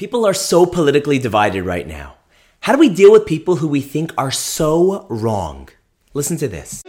[0.00, 2.16] People are so politically divided right now.
[2.60, 5.68] How do we deal with people who we think are so wrong?
[6.14, 6.80] Listen to this.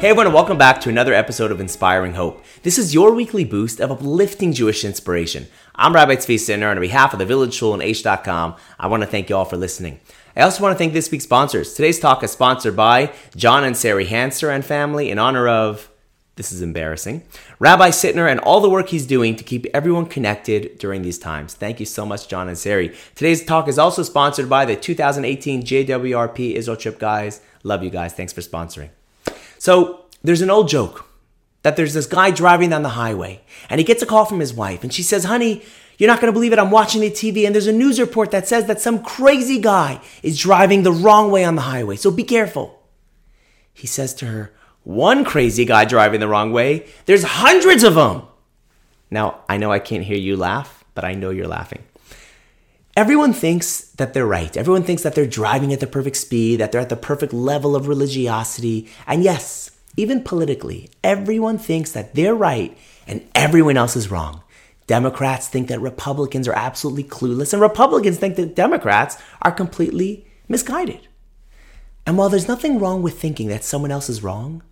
[0.00, 2.44] Hey everyone, welcome back to another episode of Inspiring Hope.
[2.64, 5.46] This is your weekly boost of uplifting Jewish inspiration.
[5.76, 9.04] I'm Rabbi Tzvi Sittner, and on behalf of the Village Shul and aish.com, I want
[9.04, 10.00] to thank you all for listening.
[10.34, 11.74] I also want to thank this week's sponsors.
[11.74, 15.88] Today's talk is sponsored by John and Sari Hanser and family in honor of
[16.36, 17.22] this is embarrassing.
[17.58, 21.54] Rabbi Sittner and all the work he's doing to keep everyone connected during these times.
[21.54, 22.94] Thank you so much, John and Sari.
[23.14, 27.40] Today's talk is also sponsored by the 2018 JWRP Israel Trip guys.
[27.62, 28.12] Love you guys.
[28.12, 28.90] Thanks for sponsoring.
[29.58, 31.06] So, there's an old joke
[31.62, 34.54] that there's this guy driving down the highway and he gets a call from his
[34.54, 35.62] wife and she says, Honey,
[35.98, 36.58] you're not going to believe it.
[36.58, 40.00] I'm watching the TV and there's a news report that says that some crazy guy
[40.22, 41.96] is driving the wrong way on the highway.
[41.96, 42.82] So be careful.
[43.72, 44.52] He says to her,
[44.84, 46.86] one crazy guy driving the wrong way.
[47.06, 48.22] There's hundreds of them.
[49.10, 51.82] Now, I know I can't hear you laugh, but I know you're laughing.
[52.96, 54.56] Everyone thinks that they're right.
[54.56, 57.74] Everyone thinks that they're driving at the perfect speed, that they're at the perfect level
[57.74, 58.88] of religiosity.
[59.06, 64.42] And yes, even politically, everyone thinks that they're right and everyone else is wrong.
[64.86, 71.08] Democrats think that Republicans are absolutely clueless, and Republicans think that Democrats are completely misguided.
[72.06, 74.62] And while there's nothing wrong with thinking that someone else is wrong,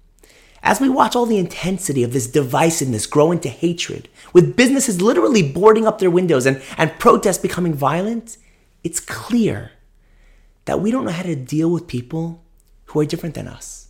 [0.63, 5.43] as we watch all the intensity of this divisiveness grow into hatred, with businesses literally
[5.43, 8.37] boarding up their windows and, and protests becoming violent,
[8.85, 9.73] it's clear
[10.65, 12.43] that we don't know how to deal with people
[12.87, 13.89] who are different than us.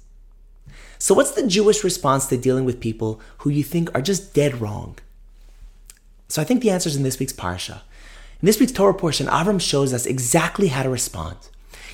[0.99, 4.61] So, what's the Jewish response to dealing with people who you think are just dead
[4.61, 4.97] wrong?
[6.29, 7.81] So, I think the answer is in this week's Parsha.
[8.41, 11.37] In this week's Torah portion, Avram shows us exactly how to respond.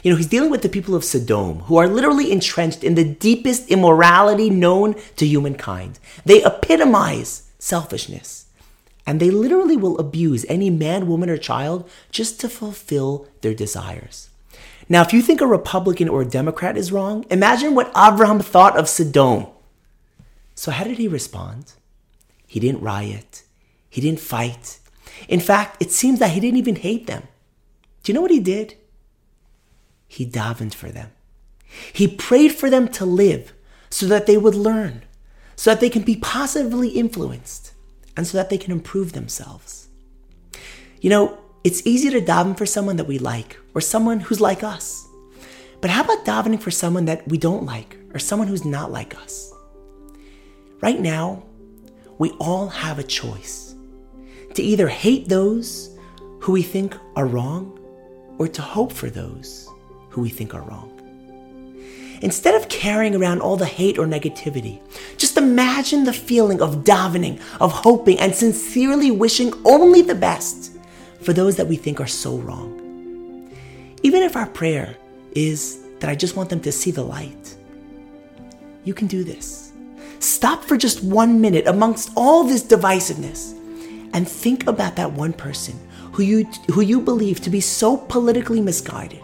[0.02, 3.04] You know, he's dealing with the people of Sodom, who are literally entrenched in the
[3.04, 5.98] deepest immorality known to humankind.
[6.24, 8.46] They epitomize selfishness.
[9.06, 14.28] And they literally will abuse any man, woman, or child just to fulfill their desires.
[14.88, 18.78] Now, if you think a Republican or a Democrat is wrong, imagine what Abraham thought
[18.78, 19.47] of Sodom.
[20.54, 21.72] So, how did he respond?
[22.47, 23.44] He didn't riot,
[23.88, 24.78] he didn't fight.
[25.28, 27.25] In fact, it seems that he didn't even hate them.
[28.03, 28.76] Do you know what he did?
[30.08, 31.12] He davened for them.
[31.92, 33.52] He prayed for them to live
[33.91, 35.04] so that they would learn,
[35.54, 37.72] so that they can be positively influenced,
[38.16, 39.88] and so that they can improve themselves.
[41.00, 44.64] You know, it's easy to daven for someone that we like or someone who's like
[44.64, 45.06] us.
[45.80, 49.16] But how about davening for someone that we don't like or someone who's not like
[49.16, 49.52] us?
[50.80, 51.44] Right now,
[52.19, 53.75] we all have a choice
[54.54, 55.96] to either hate those
[56.40, 57.78] who we think are wrong
[58.38, 59.69] or to hope for those
[60.10, 60.98] who we think are wrong.
[62.20, 64.80] Instead of carrying around all the hate or negativity,
[65.16, 70.72] just imagine the feeling of davening, of hoping, and sincerely wishing only the best
[71.22, 72.74] for those that we think are so wrong.
[74.02, 74.96] Even if our prayer
[75.32, 77.56] is that I just want them to see the light,
[78.84, 79.72] you can do this.
[80.19, 83.52] Stop for just one minute amongst all this divisiveness
[84.12, 85.78] and think about that one person
[86.12, 89.20] who you, who you believe to be so politically misguided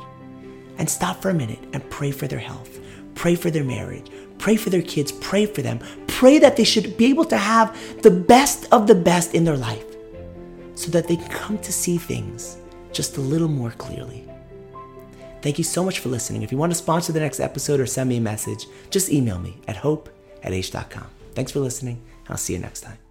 [0.79, 2.79] and stop for a minute and pray for their health,
[3.15, 5.81] pray for their marriage, pray for their kids, pray for them.
[6.07, 9.57] Pray that they should be able to have the best of the best in their
[9.57, 9.85] life
[10.75, 12.59] so that they can come to see things
[12.93, 14.25] just a little more clearly.
[15.43, 16.43] Thank you so much for listening.
[16.43, 19.39] If you want to sponsor the next episode or send me a message, just email
[19.39, 20.09] me at hope
[20.43, 21.07] at aish.com.
[21.35, 22.01] Thanks for listening.
[22.29, 23.04] I'll see you next time.